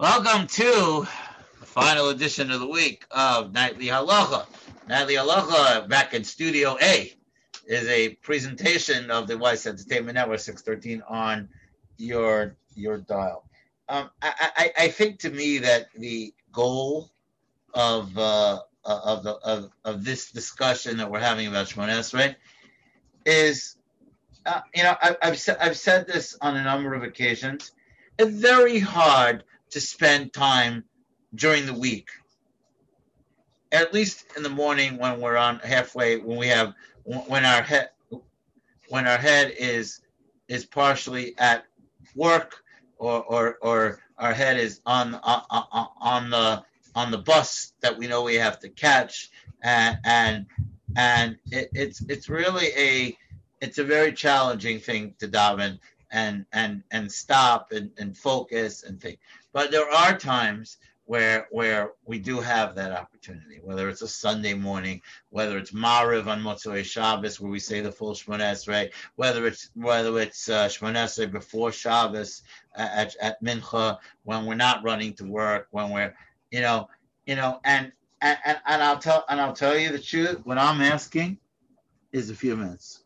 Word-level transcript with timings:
Welcome 0.00 0.46
to 0.46 1.08
the 1.58 1.66
final 1.66 2.10
edition 2.10 2.52
of 2.52 2.60
the 2.60 2.68
week 2.68 3.04
of 3.10 3.52
Nightly 3.52 3.86
Halacha. 3.86 4.46
Nightly 4.88 5.14
Halacha, 5.14 5.88
back 5.88 6.14
in 6.14 6.22
Studio 6.22 6.78
A, 6.80 7.12
is 7.66 7.84
a 7.88 8.10
presentation 8.22 9.10
of 9.10 9.26
the 9.26 9.36
Weiss 9.36 9.66
Entertainment 9.66 10.14
Network 10.14 10.38
613 10.38 11.02
on 11.08 11.48
your 11.96 12.54
your 12.76 12.98
dial. 12.98 13.50
Um, 13.88 14.08
I, 14.22 14.32
I, 14.56 14.72
I 14.84 14.88
think 14.88 15.18
to 15.18 15.30
me 15.30 15.58
that 15.58 15.88
the 15.96 16.32
goal 16.52 17.10
of 17.74 18.16
uh, 18.16 18.60
of 18.84 19.24
the 19.24 19.32
of, 19.32 19.72
of 19.84 20.04
this 20.04 20.30
discussion 20.30 20.96
that 20.98 21.10
we're 21.10 21.18
having 21.18 21.48
about 21.48 21.66
Shemon 21.66 21.88
Esrei 21.88 22.36
is, 23.26 23.74
uh, 24.46 24.60
you 24.76 24.84
know, 24.84 24.94
I, 25.02 25.16
I've 25.22 25.40
said 25.40 25.56
I've 25.60 25.76
said 25.76 26.06
this 26.06 26.38
on 26.40 26.56
a 26.56 26.62
number 26.62 26.94
of 26.94 27.02
occasions. 27.02 27.72
It's 28.16 28.30
very 28.30 28.78
hard 28.78 29.42
to 29.70 29.80
spend 29.80 30.32
time 30.32 30.84
during 31.34 31.66
the 31.66 31.74
week, 31.74 32.08
at 33.72 33.92
least 33.92 34.24
in 34.36 34.42
the 34.42 34.48
morning 34.48 34.98
when 34.98 35.20
we're 35.20 35.36
on 35.36 35.58
halfway 35.60 36.18
when 36.18 36.38
we 36.38 36.48
have 36.48 36.74
when 37.04 37.44
our 37.44 37.62
head 37.62 37.90
when 38.88 39.06
our 39.06 39.18
head 39.18 39.52
is 39.58 40.00
is 40.48 40.64
partially 40.64 41.36
at 41.38 41.64
work 42.14 42.62
or 42.98 43.22
or, 43.24 43.58
or 43.60 44.00
our 44.18 44.32
head 44.32 44.58
is 44.58 44.80
on, 44.86 45.14
on 45.16 45.42
on 46.00 46.30
the 46.30 46.62
on 46.94 47.10
the 47.10 47.18
bus 47.18 47.74
that 47.80 47.96
we 47.96 48.06
know 48.06 48.22
we 48.22 48.34
have 48.34 48.58
to 48.58 48.68
catch 48.68 49.30
and 49.62 49.98
and 50.04 50.46
and 50.96 51.38
it, 51.50 51.68
it's 51.72 52.02
it's 52.08 52.28
really 52.28 52.68
a 52.76 53.16
it's 53.60 53.78
a 53.78 53.84
very 53.84 54.12
challenging 54.12 54.78
thing 54.78 55.14
to 55.18 55.28
daven 55.28 55.78
and 56.10 56.46
and 56.52 56.82
and 56.90 57.10
stop 57.10 57.72
and, 57.72 57.90
and 57.98 58.16
focus 58.16 58.82
and 58.82 59.00
think. 59.00 59.18
But 59.52 59.70
there 59.70 59.88
are 59.90 60.16
times 60.16 60.78
where 61.08 61.48
where 61.50 61.92
we 62.04 62.18
do 62.18 62.38
have 62.38 62.74
that 62.74 62.92
opportunity, 62.92 63.60
whether 63.62 63.88
it's 63.88 64.02
a 64.02 64.08
Sunday 64.08 64.52
morning, 64.52 65.00
whether 65.30 65.56
it's 65.56 65.70
Mariv 65.70 66.26
on 66.26 66.42
Motzei 66.42 66.84
Shabbos, 66.84 67.40
where 67.40 67.50
we 67.50 67.58
say 67.58 67.80
the 67.80 67.90
full 67.90 68.12
Shemon 68.12 68.40
Esrei, 68.40 68.90
whether 69.16 69.46
it's 69.46 69.70
whether 69.74 70.18
it's 70.18 70.50
uh, 70.50 70.68
Shemon 70.68 70.96
Esrei 70.96 71.30
before 71.30 71.72
Shabbos 71.72 72.42
at, 72.76 73.16
at 73.22 73.42
Mincha, 73.42 73.96
when 74.24 74.44
we're 74.44 74.54
not 74.54 74.84
running 74.84 75.14
to 75.14 75.24
work, 75.24 75.68
when 75.70 75.90
we're, 75.90 76.14
you 76.50 76.60
know, 76.60 76.90
you 77.24 77.36
know, 77.36 77.58
and 77.64 77.90
and, 78.20 78.38
and, 78.44 78.58
and 78.66 78.82
I'll 78.82 78.98
tell 78.98 79.24
and 79.30 79.40
I'll 79.40 79.54
tell 79.54 79.78
you 79.78 79.90
the 79.90 79.98
truth. 79.98 80.40
What 80.44 80.58
I'm 80.58 80.82
asking 80.82 81.38
is 82.12 82.28
a 82.28 82.34
few 82.34 82.54
minutes. 82.54 83.04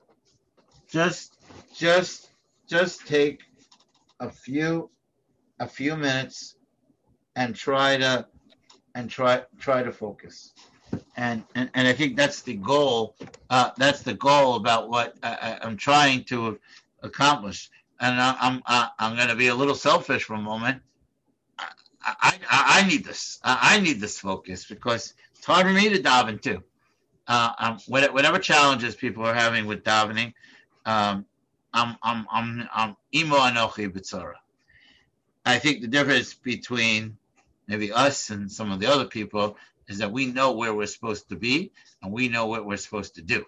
Just 0.89 1.39
just 1.73 2.31
just 2.67 3.07
take 3.07 3.43
a 4.19 4.29
few 4.29 4.91
a 5.63 5.69
few 5.69 5.97
minutes 5.97 6.57
and 7.37 7.55
try 7.55 7.97
to 7.97 8.27
and 8.97 9.09
try 9.09 9.43
try 9.61 9.83
to 9.83 9.93
focus 9.93 10.53
and 11.17 11.45
and, 11.55 11.71
and 11.75 11.87
i 11.87 11.93
think 11.93 12.17
that's 12.17 12.43
the 12.43 12.55
goal 12.55 13.15
uh, 13.49 13.71
that's 13.79 14.03
the 14.03 14.15
goal 14.15 14.57
about 14.57 14.91
what 14.91 15.15
I, 15.23 15.59
am 15.63 15.77
trying 15.77 16.25
to 16.25 16.59
accomplish 17.03 17.71
and 18.01 18.21
I, 18.21 18.37
i'm 18.41 18.63
I, 18.67 18.83
am 18.83 18.91
i 18.99 19.07
am 19.11 19.17
going 19.17 19.29
to 19.29 19.37
be 19.37 19.49
a 19.49 19.55
little 19.55 19.77
selfish 19.77 20.25
for 20.25 20.35
a 20.35 20.41
moment 20.41 20.83
I, 22.05 22.37
I, 22.51 22.81
I 22.81 22.89
need 22.89 23.05
this. 23.05 23.39
I 23.45 23.79
need 23.79 24.01
this 24.01 24.19
focus 24.19 24.65
because 24.65 25.15
it's 25.37 25.47
hard 25.47 25.67
for 25.67 25.73
me 25.73 25.89
to 25.89 26.03
daven 26.03 26.43
too. 26.43 26.61
Uh, 27.29 27.53
um, 27.59 27.79
whatever 27.87 28.41
challenges 28.41 28.97
people 28.97 29.25
are 29.25 29.35
having 29.35 29.67
with 29.67 29.85
davening, 29.85 30.35
um, 30.85 31.25
I'm 31.73 31.97
I'm 32.03 32.27
I'm 32.31 32.69
I'm 32.75 32.97
imo 33.15 33.37
anochi. 33.37 34.42
I 35.45 35.59
think 35.59 35.81
the 35.81 35.89
difference 35.89 36.35
between 36.35 37.17
maybe 37.67 37.93
us 37.93 38.31
and 38.31 38.51
some 38.51 38.71
of 38.71 38.81
the 38.81 38.87
other 38.87 39.07
people 39.07 39.57
is 39.89 39.99
that 39.99 40.13
we 40.13 40.27
know 40.27 40.53
where 40.53 40.75
we're 40.75 40.87
supposed 40.87 41.29
to 41.29 41.37
be 41.37 41.73
and 42.03 42.13
we 42.13 42.29
know 42.29 42.47
what 42.47 42.65
we're 42.65 42.77
supposed 42.77 43.15
to 43.17 43.23
do, 43.23 43.45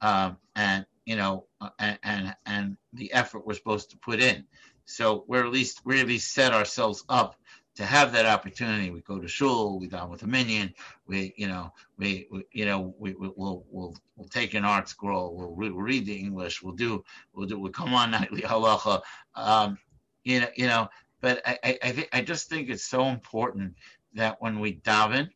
um, 0.00 0.36
and 0.56 0.84
you 1.06 1.16
know, 1.16 1.46
and, 1.78 1.98
and 2.02 2.36
and 2.46 2.76
the 2.92 3.12
effort 3.12 3.46
we're 3.46 3.54
supposed 3.54 3.90
to 3.90 3.96
put 3.98 4.20
in. 4.20 4.44
So 4.84 5.24
we're 5.28 5.44
at 5.44 5.52
least 5.52 5.80
really 5.84 6.18
set 6.18 6.52
ourselves 6.52 7.04
up 7.08 7.36
to 7.76 7.84
have 7.84 8.12
that 8.12 8.26
opportunity. 8.26 8.90
We 8.90 9.00
go 9.00 9.18
to 9.18 9.28
shul, 9.28 9.78
we 9.78 9.88
daven 9.88 10.10
with 10.10 10.22
a 10.24 10.26
minyan, 10.26 10.74
we, 11.06 11.32
you 11.36 11.46
know, 11.46 11.72
we, 11.96 12.26
we 12.30 12.44
you 12.52 12.66
know, 12.66 12.94
we, 12.98 13.14
we, 13.14 13.28
will 13.28 13.64
we'll, 13.70 13.96
we'll 14.16 14.28
take 14.28 14.54
an 14.54 14.64
ArtScroll, 14.64 15.32
we'll, 15.32 15.54
re- 15.54 15.70
we'll 15.70 15.82
read 15.82 16.06
the 16.06 16.14
English, 16.14 16.62
we'll 16.62 16.74
do, 16.74 17.04
we'll 17.32 17.46
do, 17.46 17.58
we'll 17.58 17.72
come 17.72 17.94
on 17.94 18.10
nightly 18.10 18.42
halacha, 18.42 19.00
um, 19.36 19.78
you 20.24 20.40
know, 20.40 20.48
you 20.56 20.66
know, 20.66 20.88
but 21.20 21.42
I, 21.46 21.58
I, 21.62 21.78
I, 21.82 21.92
th- 21.92 22.08
I 22.12 22.22
just 22.22 22.48
think 22.48 22.68
it's 22.68 22.84
so 22.84 23.06
important 23.06 23.74
that 24.14 24.40
when 24.40 24.60
we 24.60 24.76
daven, 24.76 25.30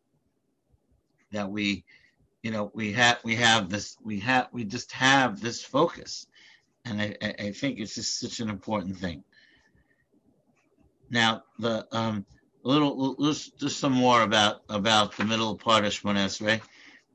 that 1.32 1.50
we, 1.50 1.84
you 2.42 2.50
know, 2.50 2.70
we 2.74 2.92
have, 2.92 3.18
we 3.24 3.36
have 3.36 3.68
this, 3.70 3.96
we 4.02 4.20
have, 4.20 4.48
we 4.52 4.64
just 4.64 4.92
have 4.92 5.40
this 5.40 5.62
focus. 5.62 6.26
And 6.84 7.00
I, 7.00 7.16
I 7.38 7.50
think 7.52 7.78
it's 7.78 7.94
just 7.94 8.20
such 8.20 8.40
an 8.40 8.50
important 8.50 8.96
thing. 8.98 9.24
Now, 11.10 11.44
the 11.58 11.86
um, 11.92 12.26
little 12.62 13.14
just, 13.16 13.78
some 13.78 13.92
more 13.92 14.22
about 14.22 14.62
about 14.68 15.16
the 15.16 15.24
middle 15.24 15.56
part 15.56 15.84
of 15.84 15.92
Shemon 15.92 16.16
Esrei. 16.16 16.60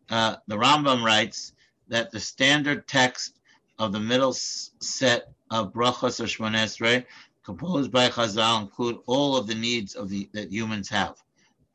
Uh, 0.10 0.38
the 0.48 0.56
Rambam 0.56 1.04
writes 1.04 1.54
that 1.88 2.12
the 2.12 2.20
standard 2.20 2.88
text 2.88 3.40
of 3.78 3.92
the 3.92 4.00
middle 4.00 4.34
set 4.34 5.32
of 5.52 5.74
brachas 5.74 6.20
of 6.20 6.28
Shemon 6.28 6.56
Esrei, 6.56 7.06
composed 7.50 7.92
by 7.92 8.08
Chazal, 8.08 8.62
include 8.62 9.00
all 9.08 9.36
of 9.36 9.48
the 9.48 9.56
needs 9.56 9.96
of 9.96 10.08
the 10.08 10.30
that 10.34 10.52
humans 10.52 10.88
have, 10.88 11.16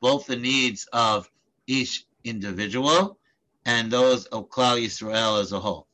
both 0.01 0.25
the 0.25 0.37
needs 0.37 0.87
of 0.93 1.29
each 1.67 2.07
individual 2.23 3.19
and 3.67 3.91
those 3.91 4.27
of 4.27 4.49
Klal 4.49 4.81
Yisrael 4.81 5.41
as 5.41 5.51
a 5.51 5.59
whole. 5.59 5.89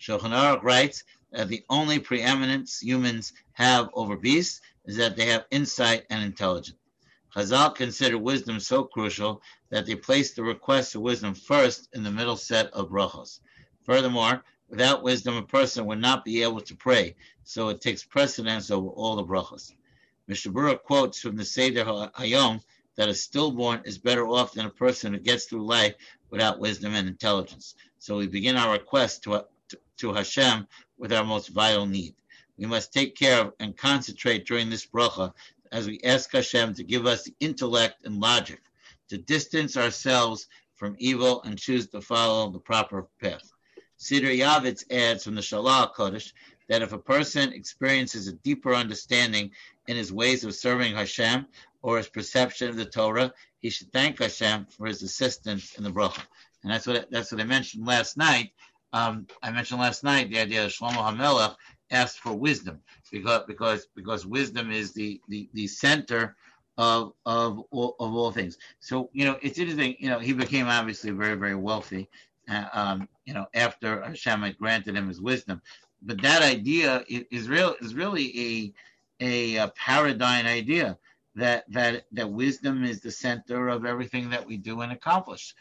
Shulchan 0.00 0.32
Aruch 0.32 0.64
writes 0.64 1.04
that 1.30 1.46
the 1.46 1.62
only 1.70 2.00
preeminence 2.00 2.80
humans 2.80 3.32
have 3.52 3.90
over 3.94 4.16
beasts 4.16 4.60
is 4.86 4.96
that 4.96 5.14
they 5.14 5.26
have 5.26 5.46
insight 5.52 6.04
and 6.10 6.24
intelligence. 6.24 6.80
Chazal 7.32 7.76
considered 7.76 8.18
wisdom 8.18 8.58
so 8.58 8.82
crucial 8.82 9.40
that 9.70 9.86
they 9.86 9.94
placed 9.94 10.34
the 10.34 10.42
request 10.42 10.96
of 10.96 11.02
wisdom 11.02 11.32
first 11.34 11.88
in 11.92 12.02
the 12.02 12.10
middle 12.10 12.36
set 12.36 12.72
of 12.72 12.88
brachos. 12.88 13.38
Furthermore, 13.84 14.42
without 14.72 15.04
wisdom, 15.04 15.36
a 15.36 15.42
person 15.42 15.86
would 15.86 16.00
not 16.00 16.24
be 16.24 16.42
able 16.42 16.60
to 16.62 16.74
pray, 16.74 17.14
so 17.44 17.68
it 17.68 17.80
takes 17.80 18.02
precedence 18.02 18.72
over 18.72 18.88
all 18.88 19.14
the 19.14 19.22
brachos. 19.22 19.72
Mr. 20.28 20.82
Quotes 20.82 21.20
from 21.20 21.36
the 21.36 21.44
Seder 21.44 21.84
Hayom 21.84 22.60
that 22.96 23.08
a 23.08 23.14
stillborn 23.14 23.82
is 23.84 23.98
better 23.98 24.26
off 24.26 24.54
than 24.54 24.66
a 24.66 24.70
person 24.70 25.12
who 25.12 25.20
gets 25.20 25.44
through 25.44 25.64
life 25.64 25.94
without 26.30 26.58
wisdom 26.58 26.94
and 26.94 27.06
intelligence. 27.06 27.76
So 28.00 28.16
we 28.16 28.26
begin 28.26 28.56
our 28.56 28.72
request 28.72 29.22
to, 29.22 29.44
to, 29.68 29.78
to 29.98 30.12
Hashem 30.12 30.66
with 30.98 31.12
our 31.12 31.24
most 31.24 31.50
vital 31.50 31.86
need 31.86 32.16
we 32.58 32.66
must 32.66 32.92
take 32.92 33.16
care 33.16 33.40
of 33.40 33.52
and 33.60 33.76
concentrate 33.76 34.46
during 34.46 34.70
this 34.70 34.86
bracha 34.86 35.32
as 35.72 35.86
we 35.86 36.00
ask 36.04 36.30
Hashem 36.32 36.74
to 36.74 36.84
give 36.84 37.06
us 37.06 37.24
the 37.24 37.34
intellect 37.40 38.04
and 38.04 38.20
logic 38.20 38.60
to 39.08 39.18
distance 39.18 39.76
ourselves 39.76 40.48
from 40.74 40.96
evil 40.98 41.42
and 41.42 41.58
choose 41.58 41.88
to 41.88 42.00
follow 42.00 42.50
the 42.50 42.58
proper 42.58 43.08
path. 43.20 43.51
Siddur 44.02 44.36
Yavitz 44.36 44.82
adds 44.90 45.22
from 45.22 45.36
the 45.36 45.40
Shalah 45.40 45.94
Kodesh 45.94 46.32
that 46.68 46.82
if 46.82 46.92
a 46.92 46.98
person 46.98 47.52
experiences 47.52 48.26
a 48.26 48.32
deeper 48.32 48.74
understanding 48.74 49.52
in 49.86 49.96
his 49.96 50.12
ways 50.12 50.42
of 50.42 50.56
serving 50.56 50.96
Hashem 50.96 51.46
or 51.82 51.98
his 51.98 52.08
perception 52.08 52.68
of 52.68 52.76
the 52.76 52.84
Torah, 52.84 53.32
he 53.60 53.70
should 53.70 53.92
thank 53.92 54.18
Hashem 54.18 54.66
for 54.76 54.88
his 54.88 55.04
assistance 55.04 55.76
in 55.76 55.84
the 55.84 55.90
bracha. 55.90 56.24
And 56.64 56.72
that's 56.72 56.84
what 56.84 57.12
that's 57.12 57.30
what 57.30 57.40
I 57.40 57.44
mentioned 57.44 57.86
last 57.86 58.16
night. 58.16 58.50
Um, 58.92 59.28
I 59.40 59.52
mentioned 59.52 59.80
last 59.80 60.02
night 60.02 60.30
the 60.30 60.40
idea 60.40 60.64
of 60.64 60.72
Shlomo 60.72 61.16
HaMelech 61.16 61.54
asked 61.92 62.18
for 62.18 62.32
wisdom 62.32 62.80
because 63.12 63.44
because 63.46 63.86
because 63.94 64.26
wisdom 64.26 64.72
is 64.72 64.92
the 64.92 65.20
the, 65.28 65.48
the 65.54 65.68
center 65.68 66.36
of 66.76 67.12
of 67.24 67.60
all, 67.70 67.94
of 68.00 68.14
all 68.14 68.32
things. 68.32 68.58
So 68.80 69.10
you 69.12 69.26
know 69.26 69.38
it's 69.42 69.60
interesting. 69.60 69.94
You 70.00 70.10
know 70.10 70.18
he 70.18 70.32
became 70.32 70.66
obviously 70.66 71.10
very 71.12 71.36
very 71.36 71.54
wealthy. 71.54 72.08
Uh, 72.48 72.66
um, 72.72 73.08
you 73.24 73.34
know 73.34 73.46
after 73.54 74.02
Hashem 74.02 74.42
had 74.42 74.58
granted 74.58 74.96
him 74.96 75.08
his 75.08 75.20
wisdom, 75.20 75.62
but 76.02 76.20
that 76.22 76.42
idea 76.42 77.04
is 77.08 77.48
real 77.48 77.76
is 77.80 77.94
really 77.94 78.72
a, 79.20 79.56
a 79.56 79.64
a 79.64 79.68
paradigm 79.76 80.46
idea 80.46 80.98
that 81.36 81.64
that 81.70 82.04
that 82.12 82.30
wisdom 82.30 82.84
is 82.84 83.00
the 83.00 83.10
center 83.10 83.68
of 83.68 83.84
everything 83.84 84.30
that 84.30 84.46
we 84.46 84.56
do 84.56 84.80
and 84.80 84.92
accomplish, 84.92 85.54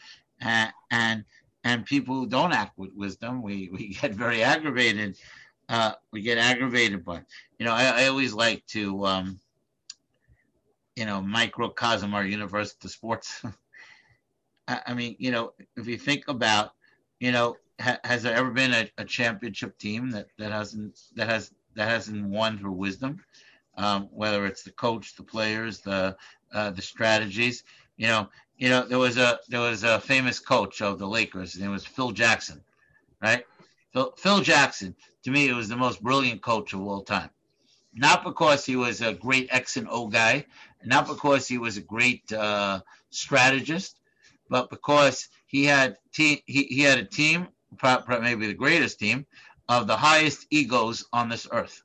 uh, 0.43 0.67
and 0.89 1.23
and 1.63 1.85
people 1.85 2.15
who 2.15 2.25
don't 2.27 2.53
act 2.53 2.77
with 2.77 2.91
wisdom, 2.95 3.41
we 3.43 3.69
we 3.73 3.89
get 3.89 4.13
very 4.13 4.43
aggravated 4.43 5.15
uh, 5.71 5.93
we 6.11 6.21
get 6.21 6.37
aggravated 6.37 7.05
by. 7.05 7.21
You 7.57 7.65
know, 7.65 7.71
I, 7.71 8.03
I 8.03 8.07
always 8.07 8.33
like 8.33 8.65
to, 8.67 9.05
um, 9.05 9.39
you 10.97 11.05
know, 11.05 11.21
microcosm 11.21 12.13
our 12.13 12.25
universe 12.25 12.73
to 12.81 12.89
sports. 12.89 13.41
I, 14.85 14.94
mean, 14.94 15.15
you 15.19 15.31
know, 15.31 15.53
if 15.75 15.88
you 15.88 15.97
think 15.97 16.27
about, 16.27 16.73
you 17.19 17.31
know, 17.31 17.57
ha, 17.79 17.97
has 18.03 18.23
there 18.23 18.35
ever 18.35 18.51
been 18.51 18.73
a, 18.73 18.89
a, 18.97 19.06
championship 19.06 19.77
team 19.77 20.12
that, 20.12 20.27
that 20.38 20.51
hasn't 20.51 21.00
that 21.15 21.27
has 21.29 21.51
that 21.75 21.89
hasn't 21.89 22.25
won 22.25 22.57
through 22.57 22.73
wisdom? 22.73 23.21
um, 23.77 24.09
whether 24.12 24.45
it's 24.45 24.63
the 24.63 24.71
coach, 24.71 25.15
the 25.15 25.23
players, 25.23 25.79
the 25.79 26.15
uh, 26.53 26.71
the 26.71 26.81
strategies. 26.81 27.63
You 27.97 28.07
know, 28.07 28.29
you 28.57 28.69
know 28.69 28.85
there 28.88 29.00
was 29.00 29.18
a 29.18 29.39
there 29.50 29.62
was 29.62 29.83
a 29.83 30.00
famous 30.00 30.39
coach 30.39 30.81
of 30.81 31.00
the 31.00 31.07
Lakers. 31.07 31.53
His 31.53 31.62
name 31.62 31.71
was 31.71 31.85
Phil 31.85 32.12
Jackson, 32.12 32.62
right? 33.21 33.45
Phil, 33.94 34.13
Phil 34.17 34.41
Jackson. 34.41 34.95
To 35.24 35.31
me, 35.31 35.47
it 35.47 35.53
was 35.53 35.69
the 35.69 35.77
most 35.77 36.01
brilliant 36.01 36.41
coach 36.41 36.74
of 36.74 36.81
all 36.81 37.01
time. 37.01 37.29
Not 37.94 38.24
because 38.24 38.65
he 38.65 38.75
was 38.75 39.01
a 39.01 39.13
great 39.13 39.50
X 39.51 39.77
and 39.77 39.88
O 39.89 40.07
guy, 40.07 40.45
not 40.83 41.07
because 41.07 41.47
he 41.47 41.57
was 41.57 41.77
a 41.77 41.81
great 41.81 42.31
uh, 42.31 42.81
strategist, 43.09 44.00
but 44.51 44.69
because 44.69 45.30
he 45.48 45.63
had 45.63 45.98
te- 46.13 46.44
he, 46.45 46.63
he 46.63 46.81
had 46.81 47.00
a 47.00 47.06
team, 47.06 47.48
maybe 48.09 48.48
the 48.48 48.53
greatest 48.53 49.00
team, 49.00 49.25
of 49.69 49.88
the 49.88 49.95
highest 49.95 50.45
egos 50.50 51.06
on 51.13 51.30
this 51.30 51.48
earth. 51.53 51.81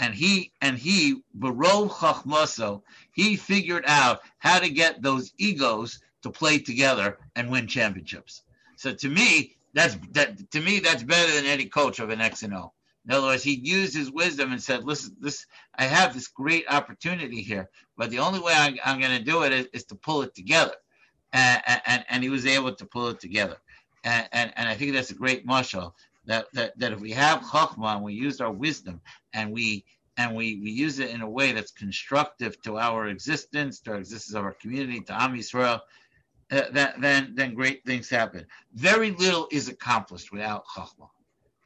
And 0.00 0.12
he 0.12 0.52
and 0.60 0.76
he 0.76 1.22
Barov 1.38 1.90
Chachmaso, 1.90 2.82
he 3.12 3.36
figured 3.36 3.84
out 3.86 4.22
how 4.38 4.58
to 4.58 4.68
get 4.68 5.00
those 5.00 5.32
egos 5.38 6.00
to 6.22 6.30
play 6.30 6.58
together 6.58 7.18
and 7.36 7.48
win 7.48 7.68
championships. 7.68 8.42
So 8.76 8.92
to 8.94 9.08
me, 9.08 9.54
that's 9.72 9.96
that 10.10 10.50
to 10.50 10.60
me 10.60 10.80
that's 10.80 11.04
better 11.04 11.32
than 11.32 11.46
any 11.46 11.66
coach 11.66 12.00
of 12.00 12.10
an 12.10 12.20
X 12.20 12.42
and 12.42 12.52
O. 12.52 12.72
In 13.06 13.12
other 13.12 13.28
words, 13.28 13.44
he 13.44 13.60
used 13.62 13.94
his 13.94 14.10
wisdom 14.10 14.50
and 14.50 14.60
said, 14.60 14.82
"Listen, 14.82 15.16
this 15.20 15.46
I 15.76 15.84
have 15.84 16.14
this 16.14 16.26
great 16.26 16.64
opportunity 16.68 17.42
here, 17.42 17.70
but 17.96 18.10
the 18.10 18.18
only 18.18 18.40
way 18.40 18.54
I, 18.54 18.76
am 18.84 18.98
going 18.98 19.16
to 19.16 19.24
do 19.24 19.44
it 19.44 19.52
is, 19.52 19.66
is, 19.72 19.84
to 19.84 19.94
pull 19.94 20.22
it 20.22 20.34
together." 20.34 20.74
And, 21.32 22.04
and, 22.08 22.22
he 22.22 22.28
was 22.28 22.44
able 22.44 22.74
to 22.74 22.84
pull 22.84 23.08
it 23.08 23.20
together, 23.20 23.56
and, 24.04 24.28
and, 24.32 24.52
and 24.56 24.68
I 24.68 24.74
think 24.74 24.92
that's 24.92 25.10
a 25.10 25.14
great 25.14 25.46
mashal. 25.46 25.92
That, 26.26 26.46
that 26.52 26.78
that 26.78 26.92
if 26.92 27.00
we 27.00 27.10
have 27.12 27.40
chachma 27.40 27.96
and 27.96 28.04
we 28.04 28.12
use 28.12 28.40
our 28.40 28.52
wisdom 28.52 29.00
and 29.32 29.50
we 29.50 29.84
and 30.18 30.36
we, 30.36 30.60
we 30.62 30.70
use 30.70 30.98
it 30.98 31.10
in 31.10 31.22
a 31.22 31.28
way 31.28 31.52
that's 31.52 31.70
constructive 31.72 32.60
to 32.62 32.78
our 32.78 33.08
existence, 33.08 33.80
to 33.80 33.92
our 33.92 33.96
existence 33.96 34.36
of 34.36 34.44
our 34.44 34.52
community, 34.52 35.00
to 35.00 35.20
Am 35.20 35.34
Yisrael, 35.34 35.80
uh, 36.50 36.62
that, 36.72 37.00
then 37.00 37.32
then 37.34 37.54
great 37.54 37.84
things 37.86 38.10
happen. 38.10 38.46
Very 38.74 39.12
little 39.12 39.48
is 39.50 39.68
accomplished 39.68 40.30
without 40.30 40.66
chachma. 40.66 41.08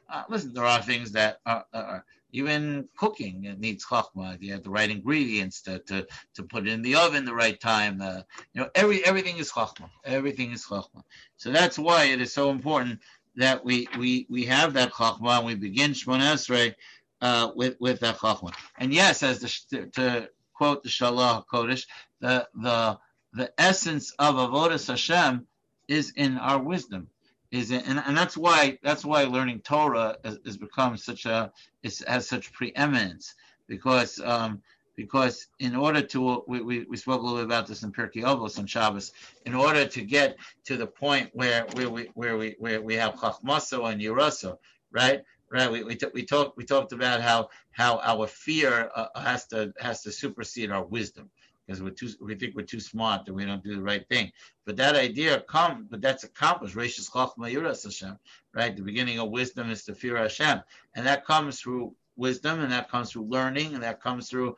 Uh, 0.08 0.22
listen, 0.28 0.54
there 0.54 0.64
are 0.64 0.80
things 0.80 1.10
that 1.12 1.40
are, 1.44 1.64
are 1.74 2.04
even 2.32 2.88
cooking 2.96 3.44
it 3.44 3.58
needs 3.58 3.84
chachma. 3.84 4.37
You 4.40 4.52
have 4.52 4.62
the 4.62 4.70
right 4.70 4.90
ingredients 4.90 5.62
to, 5.62 5.78
to, 5.81 6.06
to 6.34 6.43
put 6.43 6.67
it 6.67 6.73
in 6.73 6.82
the 6.82 6.96
oven 6.96 7.25
the 7.25 7.34
right 7.34 7.58
time. 7.58 8.00
Uh, 8.00 8.23
you 8.52 8.61
know, 8.61 8.70
every 8.75 9.05
everything 9.05 9.38
is 9.38 9.50
chachma. 9.50 9.88
Everything 10.05 10.52
is 10.52 10.64
chachma. 10.67 11.02
So 11.37 11.50
that's 11.50 11.78
why 11.78 12.05
it 12.05 12.20
is 12.20 12.32
so 12.32 12.50
important 12.50 13.00
that 13.37 13.64
we 13.64 13.88
we 13.99 14.26
we 14.28 14.44
have 14.46 14.75
that 14.75 14.93
chachma 14.93 15.38
and 15.38 15.46
we 15.46 15.55
begin 15.55 15.93
Shmon 15.93 16.20
Esrei 16.20 16.75
uh, 17.20 17.50
with 17.55 17.76
with 17.81 18.00
that 18.00 18.19
chachma. 18.19 18.52
And 18.78 18.93
yes, 18.93 19.23
as 19.23 19.40
the, 19.40 19.87
to 19.94 20.28
quote 20.55 20.82
the 20.82 20.88
Shalah 20.88 21.44
Kodesh, 21.46 21.87
the 22.20 22.49
the 22.55 22.99
the 23.32 23.52
essence 23.58 24.12
of 24.19 24.34
avodas 24.37 24.88
Hashem 24.88 25.46
is 25.88 26.12
in 26.17 26.38
our 26.38 26.58
wisdom 26.58 27.08
is 27.56 27.70
and, 27.70 28.03
and 28.06 28.17
that's 28.17 28.37
why 28.37 28.79
that's 28.82 29.05
why 29.05 29.25
learning 29.25 29.61
Torah 29.61 30.17
has, 30.25 30.38
has 30.44 30.56
become 30.56 30.97
such 30.97 31.26
a 31.26 31.53
it 31.82 32.03
has 32.06 32.29
such 32.29 32.53
preeminence. 32.53 33.35
Because 33.69 34.20
um, 34.25 34.62
because 34.97 35.49
in 35.58 35.76
order 35.76 36.03
to 36.03 36.44
we, 36.47 36.61
we, 36.62 36.87
we 36.88 36.97
spoke 36.97 37.20
a 37.20 37.25
little 37.25 37.38
bit 37.38 37.47
about 37.47 37.67
this 37.67 37.82
in 37.82 37.93
Pirkei 37.93 38.23
Avos 38.23 38.58
on 38.58 38.67
Shabbos. 38.67 39.12
In 39.44 39.55
order 39.55 39.87
to 39.87 40.03
get 40.03 40.37
to 40.67 40.76
the 40.76 40.87
point 40.87 41.31
where 41.32 41.67
where 41.75 41.91
we 41.91 42.11
where 42.14 42.37
we 42.37 42.56
where 42.58 42.81
we 42.81 42.94
have 42.94 43.14
Chachmaso 43.14 43.91
and 43.91 44.00
Yiraso 44.00 44.59
right? 44.93 45.23
Right 45.50 45.70
we 45.70 45.85
we, 45.85 45.94
t- 45.94 46.09
we 46.12 46.25
talked 46.25 46.56
we 46.56 46.64
talked 46.64 46.93
about 46.93 47.20
how 47.20 47.49
how 47.70 48.00
our 48.02 48.26
fear 48.26 48.91
uh, 48.94 49.09
has 49.17 49.47
to 49.49 49.73
has 49.79 50.02
to 50.02 50.12
supersede 50.12 50.70
our 50.73 50.85
wisdom 50.85 51.31
because 51.66 51.82
we're 51.82 51.90
too 51.90 52.08
we 52.20 52.34
think 52.34 52.54
we're 52.54 52.62
too 52.62 52.80
smart 52.80 53.26
that 53.26 53.34
we 53.34 53.44
don't 53.44 53.64
do 53.64 53.76
the 53.76 53.82
right 53.82 54.08
thing. 54.08 54.30
But 54.64 54.76
that 54.76 54.96
idea 54.96 55.40
come, 55.40 55.86
but 55.90 56.00
that's 56.00 56.24
accomplished. 56.24 56.76
Rashis 56.76 57.10
Chachma 57.10 57.52
Yuras 57.52 57.84
Hashem, 57.84 58.18
right? 58.54 58.76
The 58.76 58.82
beginning 58.82 59.18
of 59.18 59.30
wisdom 59.30 59.70
is 59.70 59.84
to 59.84 59.94
fear 59.94 60.16
Hashem, 60.16 60.62
and 60.94 61.06
that 61.06 61.24
comes 61.24 61.60
through 61.60 61.94
wisdom, 62.16 62.60
and 62.60 62.72
that 62.72 62.90
comes 62.90 63.12
through 63.12 63.24
learning, 63.24 63.74
and 63.74 63.82
that 63.82 64.00
comes 64.00 64.28
through 64.30 64.56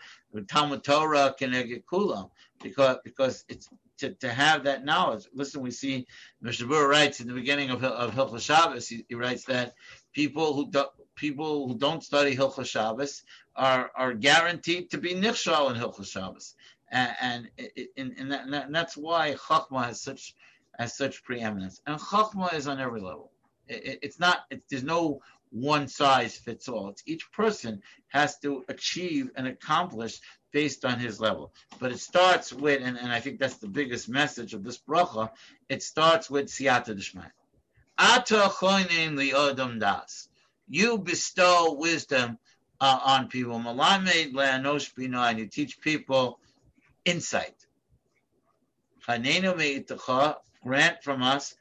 Talmud 0.49 0.85
Torah 0.85 1.35
Keneged 1.39 1.85
Kulam, 1.85 2.31
because 2.63 2.99
because 3.05 3.45
it's 3.49 3.69
to, 3.99 4.11
to 4.15 4.31
have 4.31 4.65
that 4.65 4.85
knowledge. 4.85 5.25
Listen, 5.33 5.61
we 5.61 5.71
see 5.71 6.07
Mishnah 6.41 6.67
Berurah 6.67 6.89
writes 6.89 7.21
in 7.21 7.27
the 7.29 7.35
beginning 7.35 7.71
of 7.71 7.83
of 7.85 8.13
Hilchos 8.13 8.41
Shabbos, 8.41 8.89
he, 8.89 9.05
he 9.09 9.15
writes 9.15 9.45
that 9.45 9.75
people 10.13 10.55
who 10.55 10.71
do, 10.71 10.85
people 11.17 11.67
who 11.69 11.77
don't 11.77 12.05
study 12.05 12.37
Hilchos 12.37 12.67
Shabbos 12.67 13.23
are 13.57 13.91
are 13.97 14.13
guaranteed 14.13 14.91
to 14.91 14.99
be 14.99 15.15
nichshal 15.15 15.71
in 15.71 15.81
Hilchos 15.81 16.11
Shabbos 16.11 16.55
and 16.91 17.51
and, 17.97 18.15
and, 18.19 18.33
that, 18.33 18.47
and, 18.47 18.75
that's 18.75 18.97
why 18.97 19.35
Chachma 19.35 19.85
has 19.85 20.01
such 20.01 20.35
has 20.79 20.97
such 20.97 21.23
preeminence. 21.25 21.81
And 21.87 22.01
Chachma 22.01 22.55
is 22.55 22.67
on 22.67 22.81
every 22.81 23.01
level. 23.01 23.33
It, 23.67 24.01
it's 24.03 24.19
not. 24.19 24.45
It, 24.51 24.63
there's 24.71 24.85
no 24.85 25.21
one 25.51 25.89
size 25.89 26.37
fits 26.37 26.69
all. 26.69 26.89
It's 26.91 27.03
each 27.07 27.31
person 27.33 27.83
has 28.09 28.39
to 28.41 28.65
achieve 28.69 29.31
and 29.37 29.47
accomplish 29.47 30.21
based 30.53 30.85
on 30.85 30.99
his 30.99 31.21
level. 31.21 31.53
But 31.79 31.93
it 31.93 32.01
starts 32.01 32.53
with, 32.53 32.83
and, 32.83 32.99
and 32.99 33.13
I 33.13 33.21
think 33.21 33.39
that's 33.39 33.57
the 33.57 33.69
biggest 33.69 34.09
message 34.09 34.55
of 34.55 34.65
this 34.65 34.79
bracha. 34.79 35.31
It 35.69 35.83
starts 35.83 36.31
with 36.31 36.47
siyata 36.47 36.97
d'shmai. 36.97 37.31
Ata 37.99 38.51
li 39.13 39.33
odom 39.33 39.81
das. 39.81 40.29
You 40.69 40.99
bestow 40.99 41.75
wisdom 41.79 42.39
uh, 42.81 43.01
on 43.05 43.29
people. 43.29 43.59
Malamed 43.59 44.33
le'anosh 44.33 44.93
and 45.29 45.39
you 45.39 45.47
teach 45.47 45.81
people 45.81 46.39
insight. 47.09 47.55
Grant 50.63 51.03
from 51.03 51.23
us 51.23 51.55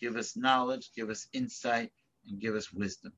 Give 0.00 0.16
us 0.16 0.36
knowledge, 0.36 0.90
give 0.94 1.10
us 1.10 1.26
insight, 1.32 1.90
and 2.28 2.40
give 2.40 2.54
us 2.54 2.72
wisdom. 2.72 3.12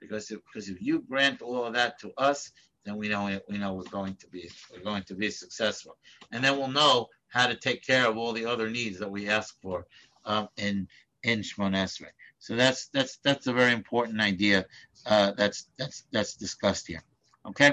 Because 0.00 0.30
if, 0.30 0.40
because 0.44 0.68
if 0.68 0.80
you 0.80 1.00
grant 1.08 1.42
all 1.42 1.64
of 1.64 1.74
that 1.74 1.98
to 2.00 2.12
us, 2.18 2.52
then 2.84 2.96
we 2.96 3.08
know 3.08 3.40
we 3.48 3.58
know 3.58 3.74
we're 3.74 3.84
going 3.84 4.14
to 4.16 4.28
be 4.28 4.50
we're 4.72 4.82
going 4.82 5.02
to 5.04 5.14
be 5.14 5.30
successful, 5.30 5.96
and 6.32 6.42
then 6.42 6.56
we'll 6.56 6.68
know 6.68 7.08
how 7.28 7.46
to 7.46 7.54
take 7.54 7.84
care 7.84 8.06
of 8.06 8.16
all 8.16 8.32
the 8.32 8.46
other 8.46 8.70
needs 8.70 8.98
that 8.98 9.10
we 9.10 9.28
ask 9.28 9.60
for 9.60 9.86
um, 10.24 10.48
in 10.56 10.88
in 11.22 11.40
Shmon 11.40 11.74
Esrei. 11.74 12.12
So 12.38 12.56
that's 12.56 12.88
that's 12.88 13.18
that's 13.24 13.46
a 13.46 13.52
very 13.52 13.72
important 13.72 14.20
idea 14.20 14.66
uh, 15.06 15.32
that's 15.32 15.68
that's 15.78 16.04
that's 16.12 16.34
discussed 16.34 16.86
here. 16.86 17.02
Okay. 17.46 17.72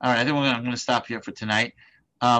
All 0.00 0.10
right. 0.10 0.20
I 0.20 0.24
think 0.24 0.36
I'm 0.36 0.62
going 0.62 0.70
to 0.70 0.80
stop 0.80 1.06
here 1.06 1.20
for 1.20 1.32
tonight. 1.32 1.74
Um, 2.20 2.30